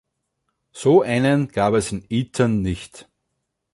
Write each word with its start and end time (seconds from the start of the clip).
So 0.71 1.03
einen 1.03 1.49
gab 1.49 1.75
es 1.75 1.91
in 1.91 2.03
Eton 2.09 2.63
nicht. 2.63 3.07